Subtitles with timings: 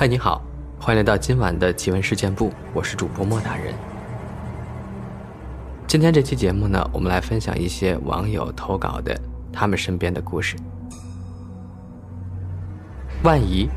[0.00, 0.42] 嗨，你好，
[0.80, 3.74] 欢迎来到今晚的奇闻事件部，我是主播莫大人。
[5.86, 9.14] 今天这期节目呢，我们来分享一些网友投稿的
[9.52, 10.56] 他们身边的故事。
[13.24, 13.68] 万怡，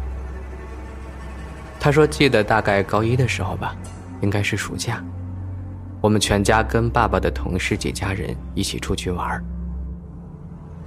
[1.78, 3.76] 他说记得大概高一的时候吧，
[4.21, 5.04] 应该是暑假，
[6.00, 9.44] 我们全家跟爸爸的同事几家人一起出去玩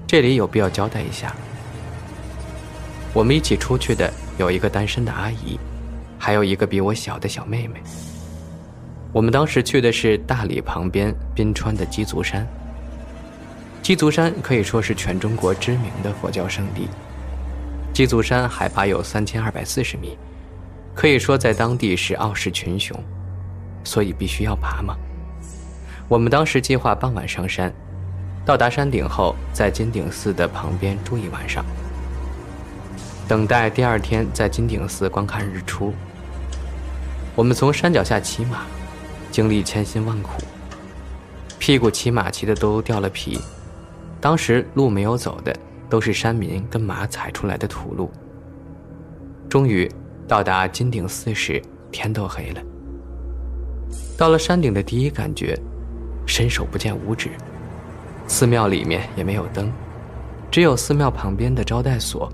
[0.07, 1.37] 这里有必要交代一下，
[3.13, 5.59] 我们一起出去的有一个单身的阿姨，
[6.19, 7.81] 还有一个比我小的小妹妹。
[9.13, 12.47] 我们当时去的是大理旁边宾川的鸡足山。
[13.83, 16.89] 鸡足山可以说是全中国知名的佛教圣地。
[17.95, 20.19] 鸡足山海拔有三千二百四十米，
[20.95, 22.95] 可以说在当地是傲视群雄，
[23.85, 24.95] 所以必须要爬嘛。
[26.09, 27.73] 我们当时计划傍晚上山，
[28.45, 31.65] 到达山顶后，在金顶寺的旁边住一晚上，
[33.29, 35.93] 等待第二天在金顶寺观看日出。
[37.35, 38.63] 我们从山脚下骑马，
[39.31, 40.43] 经历千辛万苦，
[41.59, 43.39] 屁股骑马骑的都掉了皮，
[44.21, 45.55] 当时路没有走的。
[45.89, 48.11] 都是山民跟马踩出来的土路。
[49.49, 49.89] 终于
[50.27, 52.61] 到达金顶寺时，天都黑了。
[54.19, 55.57] 到了山顶的第一感觉，
[56.27, 57.31] 伸手不见五指。
[58.27, 59.73] 寺庙里面也没有灯，
[60.51, 62.29] 只有寺庙旁边的招待所，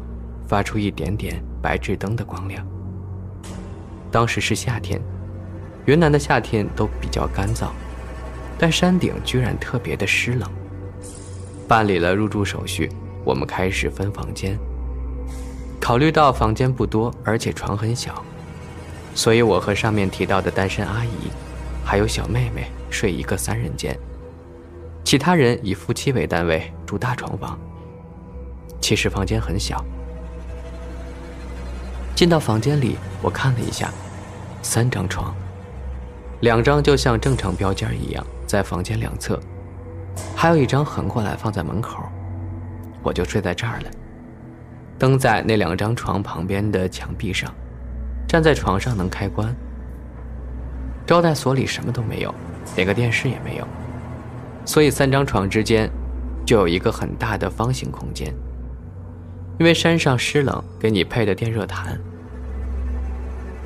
[0.53, 2.63] 发出一点点白炽灯的光亮。
[4.11, 5.01] 当时是夏天，
[5.87, 7.69] 云南的夏天都比较干燥，
[8.59, 10.47] 但山顶居然特别的湿冷。
[11.67, 12.91] 办理了入住手续。
[13.25, 14.59] 我们开始分房间。
[15.81, 18.23] 考虑到房间不多，而且床很小，
[19.15, 21.31] 所以我和上面提到的单身阿姨，
[21.83, 23.99] 还有小妹妹睡一个三人间，
[25.03, 27.59] 其他人以夫妻为单位住大床房。
[28.83, 29.83] 其实房间很小。
[32.23, 33.91] 进到房间里，我看了一下，
[34.63, 35.35] 三张床，
[36.43, 39.41] 两张就像正常标间一样在房间两侧，
[40.37, 41.99] 还有一张横过来放在门口。
[43.03, 43.91] 我就睡在这儿了，
[45.01, 47.53] 灯在那两张床旁边的墙壁上，
[48.29, 49.53] 站在床上能开关。
[51.05, 52.33] 招待所里什么都没有，
[52.77, 53.67] 连个电视也没有，
[54.65, 55.91] 所以三张床之间
[56.47, 58.33] 就有一个很大的方形空间。
[59.59, 62.01] 因为山上湿冷，给你配的电热毯，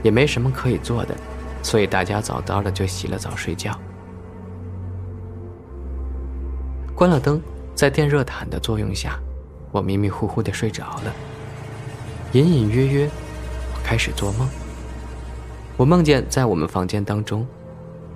[0.03, 1.17] 也没什么可以做的，
[1.63, 3.79] 所以大家早早的就洗了澡睡觉，
[6.95, 7.41] 关了灯，
[7.75, 9.19] 在电热毯的作用下。
[9.73, 11.13] 我迷迷糊糊的睡着了，
[12.33, 13.11] 隐隐约约，
[13.75, 14.49] 我开始做梦。
[15.77, 17.47] 我梦见在我们房间当中，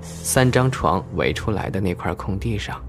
[0.00, 2.80] 三张床围出来的那块空地上，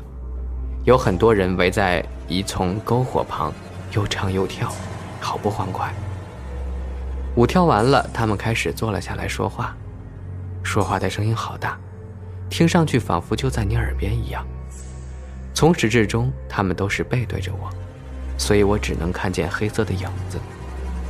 [0.85, 3.51] 有很多人围在一丛篝火旁，
[3.93, 4.71] 又唱又跳，
[5.19, 5.93] 好不欢快。
[7.35, 9.75] 舞跳完了，他们开始坐了下来说话，
[10.63, 11.77] 说话的声音好大，
[12.49, 14.45] 听上去仿佛就在你耳边一样。
[15.53, 17.69] 从始至终，他们都是背对着我。
[18.37, 20.39] 所以我只能看见黑色的影子，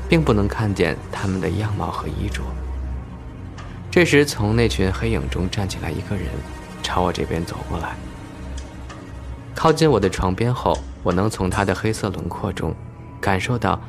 [0.10, 2.42] 并不能看见他们的样貌和衣着。
[3.90, 6.26] 这时，从那群黑影中站起来一个人，
[6.84, 7.96] 朝我这边走过来。
[9.56, 12.76] 靠近我的床边后，我能从他的黑色轮廓中，
[13.22, 13.82] 感受到，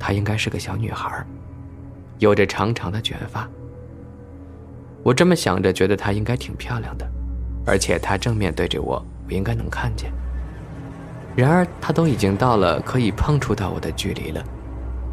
[0.00, 1.24] 她应该是个小女孩，
[2.18, 3.48] 有着长长的卷发。
[5.02, 7.08] 我这么想着，觉得她应该挺漂亮的，
[7.64, 10.12] 而且她正面对着我，我应该能看见。
[11.36, 14.42] 然而，她都已经到了可以碰触到我的距离了，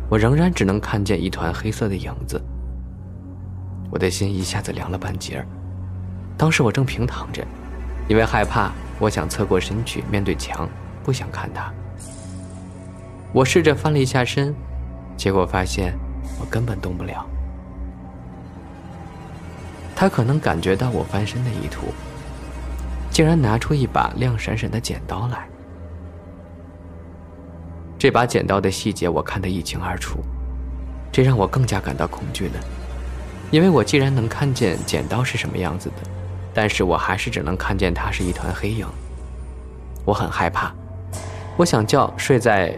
[0.09, 2.41] 我仍然只能看见一团黑色的影子。
[3.91, 5.45] 我的心一下子凉了半截儿。
[6.35, 7.45] 当时我正平躺着，
[8.07, 10.67] 因为害怕，我想侧过身去面对墙，
[11.03, 11.71] 不想看她。
[13.31, 14.53] 我试着翻了一下身，
[15.15, 15.93] 结果发现
[16.39, 17.25] 我根本动不了。
[19.95, 21.87] 他可能感觉到我翻身的意图，
[23.09, 25.47] 竟然拿出一把亮闪闪的剪刀来。
[27.97, 30.19] 这把剪刀的细节我看得一清二楚，
[31.11, 32.53] 这让我更加感到恐惧了。
[33.51, 35.95] 因为我既然能看见剪刀是什么样子的，
[36.53, 38.85] 但是我还是只能看见它是一团黑影。
[40.03, 40.73] 我很害怕，
[41.55, 42.77] 我想叫睡在。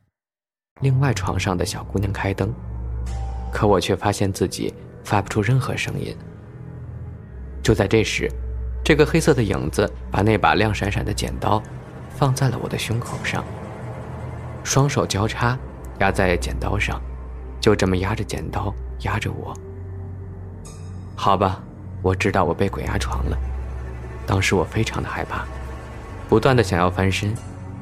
[0.81, 2.53] 另外床上的小姑娘开灯，
[3.51, 4.73] 可我却发现自己
[5.03, 6.15] 发不出任何声音，
[7.63, 8.29] 就在这时，
[8.83, 11.61] 这个黑色的影子把那把亮闪闪的剪刀
[12.09, 13.43] 放在了我的胸口上，
[14.63, 15.57] 双手交叉
[15.99, 16.99] 压在剪刀上，
[17.59, 19.53] 就这么压着剪刀压着我。
[21.15, 21.61] 好吧，
[22.01, 23.37] 我知道我被鬼压床了。
[24.25, 25.45] 当时我非常的害怕，
[26.27, 27.35] 不断的想要翻身，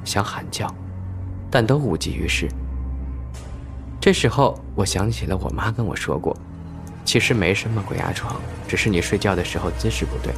[0.04, 0.74] 想喊叫，
[1.50, 2.50] 但都无济于事。
[4.02, 6.36] 这时候，我想起了我妈跟我说过，
[7.04, 10.34] 其实没什么鬼压床，只是你睡觉的时候姿势不对，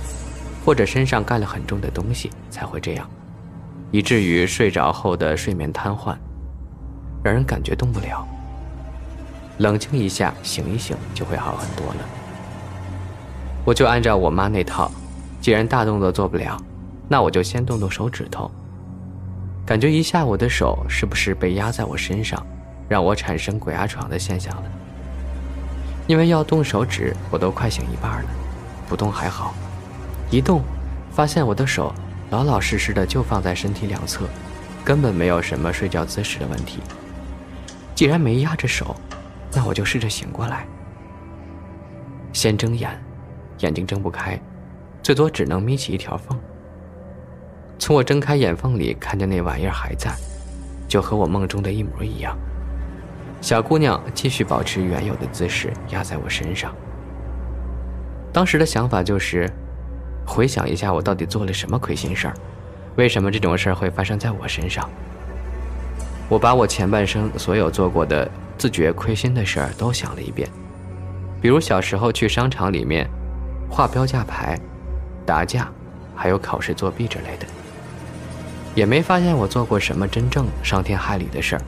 [0.65, 3.07] 或者身上盖了很重的东西才会这样，
[3.91, 6.15] 以至于睡着后的睡眠瘫痪，
[7.23, 8.27] 让人感觉动不了。
[9.59, 11.99] 冷静一下，醒一醒就会好很多了。
[13.63, 14.91] 我就按照我妈那套，
[15.39, 16.57] 既然大动作做不了，
[17.07, 18.49] 那我就先动动手指头，
[19.63, 22.43] 感觉一下我的手是不是被压在我身上。
[22.91, 24.63] 让我产生鬼压床的现象了，
[26.07, 28.29] 因为要动手指，我都快醒一半了，
[28.89, 29.53] 不动还好，
[30.29, 30.61] 一动，
[31.09, 31.95] 发现我的手
[32.31, 34.25] 老老实实的就放在身体两侧，
[34.83, 36.81] 根本没有什么睡觉姿势的问题。
[37.95, 38.93] 既然没压着手，
[39.53, 40.67] 那我就试着醒过来。
[42.33, 43.01] 先睁眼，
[43.59, 44.37] 眼睛睁不开，
[45.01, 46.37] 最多只能眯起一条缝。
[47.79, 50.13] 从我睁开眼缝里看见那玩意儿还在，
[50.89, 52.37] 就和我梦中的一模一样。
[53.41, 56.73] 小姑娘继续保持原有的姿势压在我身上。
[58.31, 59.49] 当时的想法就是，
[60.25, 62.33] 回想一下我到底做了什么亏心事儿，
[62.95, 64.87] 为什么这种事儿会发生在我身上？
[66.29, 70.47] 我把我前半生所有做过的自觉亏心的事儿都想了一遍，
[71.41, 73.09] 比如小时候去商场里面
[73.69, 74.57] 画标价牌、
[75.25, 75.67] 打架，
[76.15, 77.45] 还有考试作弊之类的，
[78.75, 81.61] 也没发现我做过什么真正伤天害理的事儿。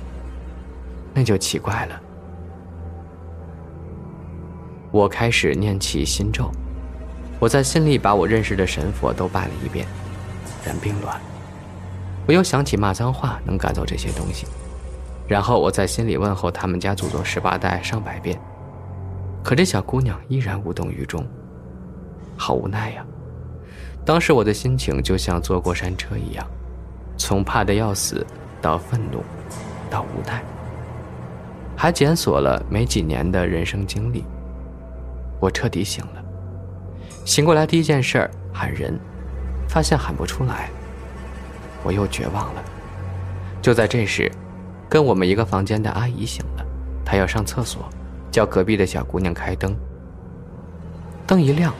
[1.13, 2.01] 那就奇怪了。
[4.91, 6.51] 我开始念起心咒，
[7.39, 9.87] 我在心里把我认识的神佛都拜了一遍，
[10.65, 11.19] 人并卵。
[12.27, 14.45] 我又想起骂脏话能赶走这些东西，
[15.27, 18.39] 然后我在心里问候他们家祖宗十八代上百遍，
[19.43, 21.25] 可这小姑娘依然无动于衷，
[22.37, 23.05] 好无奈呀。
[24.05, 26.45] 当时我的心情就像坐过山车一样，
[27.17, 28.25] 从怕的要死
[28.61, 29.23] 到愤怒，
[29.89, 30.43] 到无奈。
[31.75, 34.23] 还检索了没几年的人生经历，
[35.39, 36.23] 我彻底醒了。
[37.25, 38.99] 醒过来第一件事喊人，
[39.67, 40.69] 发现喊不出来，
[41.83, 42.63] 我又绝望了。
[43.61, 44.31] 就在这时，
[44.89, 46.65] 跟我们一个房间的阿姨醒了，
[47.05, 47.87] 她要上厕所，
[48.29, 49.75] 叫隔壁的小姑娘开灯。
[51.25, 51.73] 灯一亮，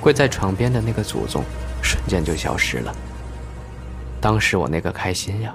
[0.00, 1.44] 跪在床边的那个祖宗
[1.82, 2.94] 瞬间就消失了。
[4.20, 5.54] 当时我那个开心呀，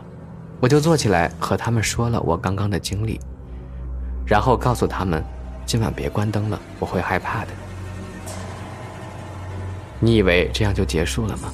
[0.60, 3.20] 我就坐起来和他们说了我刚刚的经历。
[4.26, 5.24] 然后告诉他们，
[5.66, 7.48] 今晚别关灯了，我会害怕的。
[10.00, 11.54] 你以为这样就结束了吗？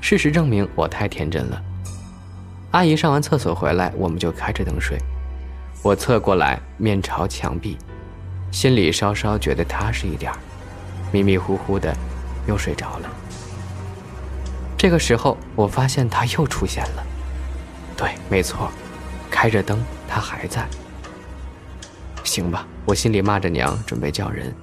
[0.00, 1.62] 事实证明我太天真了。
[2.72, 4.98] 阿姨上完厕所回来，我们就开着灯睡。
[5.82, 7.76] 我侧过来，面朝墙壁，
[8.50, 10.32] 心里稍稍觉得踏实一点
[11.10, 11.94] 迷迷糊糊的，
[12.46, 13.08] 又睡着了。
[14.76, 17.04] 这个时候，我发现他又出现了。
[17.96, 18.70] 对，没错，
[19.30, 19.78] 开着灯，
[20.08, 20.66] 他还在。
[22.32, 24.54] 行吧，我心里骂着娘，准备叫人，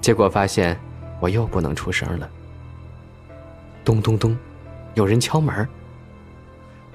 [0.00, 0.76] 结果发现
[1.20, 2.28] 我又不能出声了。
[3.84, 4.36] 咚咚咚，
[4.94, 5.68] 有人敲门。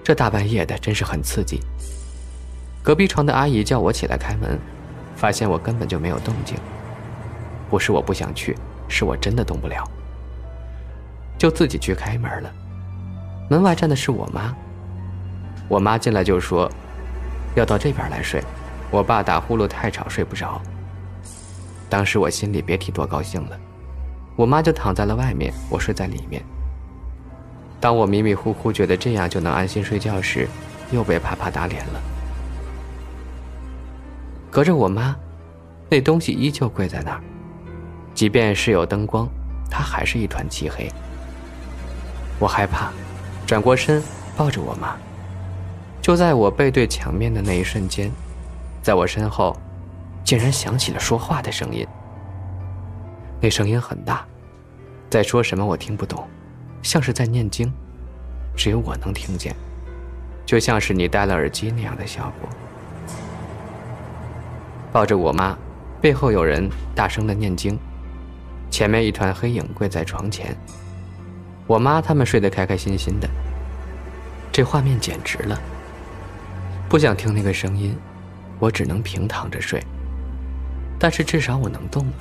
[0.03, 1.61] 这大半夜的真是很刺激。
[2.83, 4.59] 隔壁床的阿姨叫我起来开门，
[5.15, 6.57] 发现我根本就没有动静。
[7.69, 8.57] 不是我不想去，
[8.89, 9.89] 是我真的动不了，
[11.37, 12.51] 就自己去开门了。
[13.49, 14.53] 门外站的是我妈，
[15.69, 16.69] 我妈进来就说，
[17.55, 18.43] 要到这边来睡。
[18.89, 20.61] 我爸打呼噜太吵，睡不着。
[21.89, 23.59] 当时我心里别提多高兴了。
[24.35, 26.43] 我妈就躺在了外面，我睡在里面。
[27.79, 30.47] 当我迷迷糊糊觉得这样就能安心睡觉时，
[30.91, 32.01] 又被啪啪打脸了。
[34.49, 35.15] 隔着我妈，
[35.89, 37.21] 那东西依旧跪在那儿，
[38.13, 39.27] 即便是有灯光，
[39.69, 40.89] 它还是一团漆黑。
[42.39, 42.91] 我害怕，
[43.45, 44.01] 转过身
[44.35, 44.95] 抱着我妈。
[46.01, 48.11] 就在我背对墙面的那一瞬间。
[48.87, 49.53] 在我身后，
[50.23, 51.85] 竟然响起了说话的声音。
[53.41, 54.25] 那声音很大，
[55.09, 56.25] 在说什么我听不懂，
[56.81, 57.69] 像是在念经，
[58.55, 59.53] 只有我能听见，
[60.45, 62.47] 就像是你戴了耳机那样的效果。
[64.93, 65.53] 抱着我妈，
[65.99, 67.77] 背后有人大声的念经，
[68.71, 70.55] 前面一团黑影跪在床前，
[71.67, 73.27] 我妈他们睡得开开心心的。
[74.49, 75.59] 这画面简直了，
[76.87, 77.93] 不想听那个声音。
[78.59, 79.83] 我只能平躺着睡，
[80.99, 82.13] 但是至少我能动了。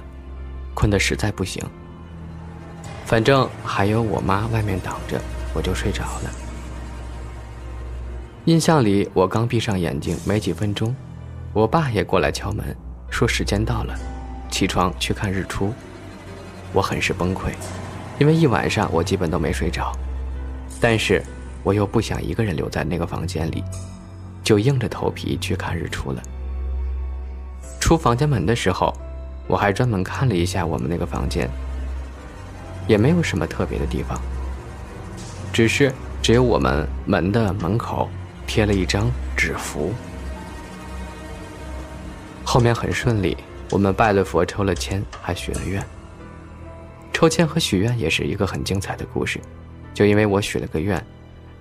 [0.75, 1.62] 困得实在不行，
[3.07, 5.19] 反正还有我妈外面挡着，
[5.55, 6.31] 我就睡着了。
[8.45, 10.95] 印象里，我刚闭上眼睛没几分钟，
[11.52, 12.76] 我爸也过来敲门，
[13.11, 13.99] 说时间到了，
[14.50, 15.73] 起床去看日出。
[16.73, 17.52] 我很是崩溃，
[18.19, 19.90] 因为一晚上我基本都没睡着，
[20.78, 21.23] 但是
[21.64, 23.64] 我又不想一个人留在那个房间里，
[24.47, 26.23] 就硬着头皮去看日出了。
[27.81, 28.95] 出房间门的时候，
[29.49, 31.50] 我还专门看了一下我们那个房间，
[32.87, 34.17] 也没有什么特别的地方，
[35.53, 38.09] 只是只有我们门的门口
[38.47, 39.93] 贴了一张纸符。
[42.45, 43.37] 后面很顺利，
[43.73, 45.85] 我们拜了佛、抽了签，还许了愿。
[47.12, 49.41] 抽签和许愿也是一个很精彩的故事，
[49.93, 51.05] 就因为我许了个愿，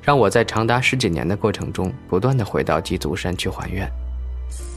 [0.05, 3.89] 让我在长达十几年的过程中，不断的回到鸡足山去还愿。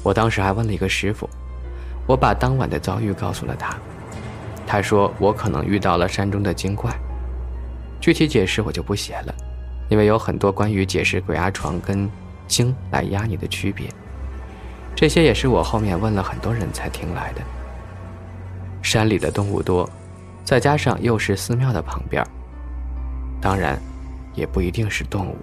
[0.03, 1.29] 我当时还问了一个师傅，
[2.07, 3.77] 我把当晚的遭遇告诉了他，
[4.67, 6.91] 他说我可能遇到了山中的精怪，
[8.01, 9.35] 具体解释我就不写了，
[9.91, 12.09] 因为有很多关于解释鬼压床跟
[12.47, 13.87] 精来压你的区别，
[14.97, 17.43] 这些也是我后面问了很多人才听来的。
[18.81, 19.89] 山里的动物多。
[20.43, 22.25] 再加上又是寺庙的旁边，
[23.39, 23.79] 当然，
[24.35, 25.37] 也不一定是动物。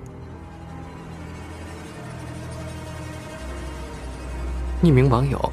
[4.83, 5.51] 匿名网友，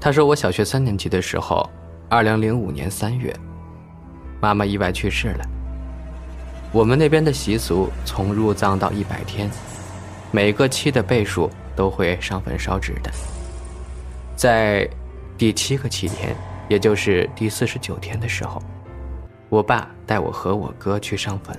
[0.00, 1.68] 他说：“我小学三年级的时候，
[2.08, 3.34] 二零零五年三月，
[4.40, 5.44] 妈妈意外去世了。
[6.72, 9.50] 我们那边的习俗，从入葬到一百天，
[10.30, 13.10] 每个七的倍数都会上坟烧纸的，
[14.34, 14.88] 在
[15.36, 16.36] 第七个七天。”
[16.68, 18.62] 也就是第四十九天的时候，
[19.50, 21.54] 我爸带我和我哥去上坟。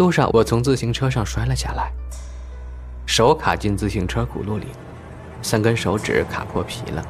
[0.00, 1.92] 路上，我从自行车上摔了下来，
[3.04, 4.68] 手卡进自行车轱辘里，
[5.42, 7.04] 三根手指卡破皮了，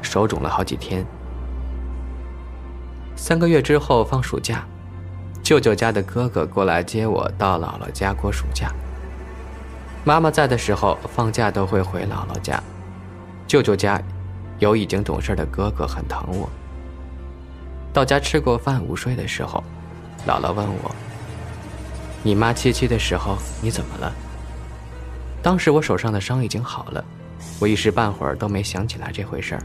[0.00, 1.04] 手肿了好几天。
[3.14, 4.64] 三个月之后放暑假，
[5.42, 8.72] 舅舅家的哥哥过来接我到姥姥家过暑假。
[10.02, 12.58] 妈妈在的时候，放假都会回姥姥家，
[13.46, 14.00] 舅舅家。
[14.60, 16.48] 有已经懂事的哥哥很疼我。
[17.92, 19.62] 到家吃过饭午睡的时候，
[20.26, 20.94] 姥姥问我
[22.24, 24.12] ：“你妈七七的时候你怎么了？”
[25.40, 27.04] 当时我手上的伤已经好了，
[27.60, 29.62] 我一时半会儿都没想起来这回事儿。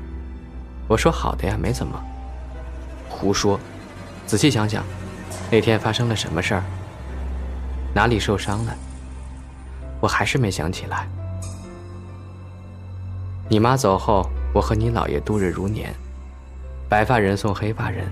[0.87, 1.99] 我说：“好的呀，没怎么。”
[3.09, 3.59] 胡说！
[4.27, 4.83] 仔细想想，
[5.49, 6.63] 那天发生了什么事儿？
[7.95, 8.75] 哪里受伤了？
[10.01, 11.07] 我还是没想起来。
[13.47, 14.29] 你妈走后。
[14.51, 15.93] 我和你姥爷度日如年，
[16.89, 18.07] 白发人送黑发人，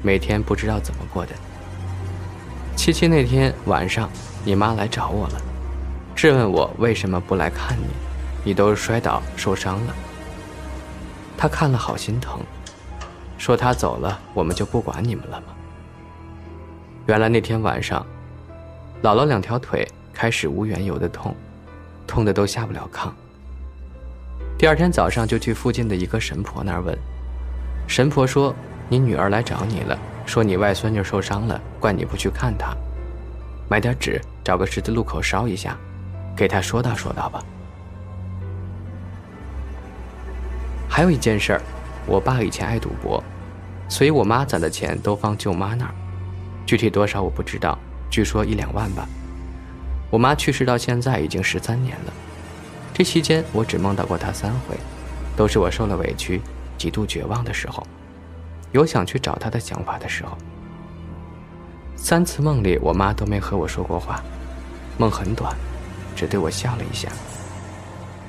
[0.00, 1.32] 每天不知道怎么过的。
[2.76, 4.08] 七七那天晚上，
[4.44, 5.40] 你妈来找我了，
[6.14, 7.86] 质问我为什么不来看你，
[8.44, 9.94] 你都摔倒受伤了。
[11.38, 12.38] 她看了好心疼，
[13.38, 15.46] 说她走了，我们就不管你们了吗？
[17.06, 18.06] 原来那天晚上，
[19.02, 21.34] 姥姥两条腿开始无缘由的痛，
[22.06, 23.08] 痛的都下不了炕。
[24.58, 26.96] 第二天早上就去附近的一个神婆那儿问，
[27.88, 28.54] 神婆说
[28.88, 32.76] ：“你女儿来找你了，说你外孙女受伤了，怪你不去看她，
[33.70, 35.76] 买点纸，找个十字路口烧一下，
[36.36, 37.42] 给她说道说道吧。”
[40.90, 41.62] 还有一件事儿，
[42.06, 43.22] 我爸以前爱赌博，
[43.88, 45.94] 所以我妈攒的钱都放舅妈那儿，
[46.66, 47.78] 具体多少我不知道，
[48.10, 49.06] 据说一两万吧。
[50.10, 52.12] 我妈去世到现在已经十三年了。
[52.94, 54.76] 这期间，我只梦到过他三回，
[55.36, 56.40] 都是我受了委屈、
[56.78, 57.86] 极度绝望的时候，
[58.72, 60.36] 有想去找他的想法的时候。
[61.96, 64.22] 三次梦里，我妈都没和我说过话，
[64.98, 65.54] 梦很短，
[66.14, 67.08] 只对我笑了一下。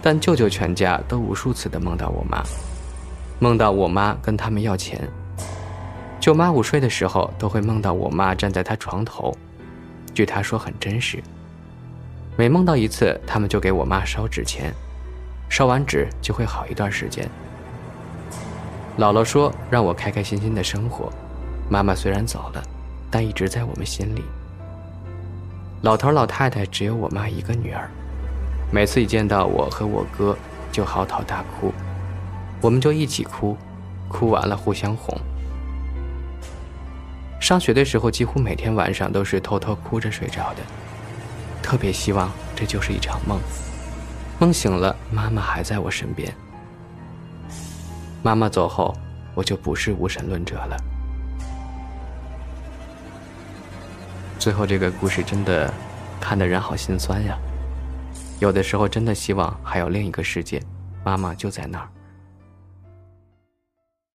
[0.01, 2.41] 但舅舅全家都无数次的梦到我妈，
[3.39, 5.01] 梦到我妈跟他们要钱。
[6.19, 9.35] 舅妈午睡的时候，都会梦到我妈站在她床头，
[10.13, 11.21] 据她说很真实。
[12.37, 14.73] 每梦到一次，他们就给我妈烧纸钱，
[15.49, 17.29] 烧完纸就会好一段时间。
[18.97, 21.11] 姥姥说让我开开心心的生活，
[21.69, 22.63] 妈妈虽然走了，
[23.11, 24.23] 但一直在我们心里。
[25.83, 27.87] 老头老太太只有我妈一个女儿，
[28.71, 30.35] 每次一见到我和我哥
[30.71, 31.71] 就嚎啕大哭，
[32.59, 33.55] 我们就一起哭，
[34.09, 35.15] 哭完了互相哄。
[37.39, 40.61] 上学的时候，几乎每天晚上都是偷偷哭着睡着的。
[41.61, 43.39] 特别希望这就是一场梦，
[44.39, 46.33] 梦醒了，妈妈还在我身边。
[48.27, 48.93] 妈妈走后，
[49.33, 50.75] 我就不是无神论者了。
[54.37, 55.73] 最后这个故事真的
[56.19, 57.37] 看的人好心酸呀，
[58.41, 60.61] 有的时候真的希望还有另一个世界，
[61.05, 61.87] 妈妈就在那儿。